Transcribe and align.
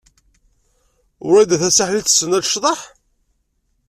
Wrida 1.27 1.57
Tasaḥlit 1.61 2.05
tessen 2.07 2.35
ad 2.37 2.43
tecḍeḥ? 2.43 2.79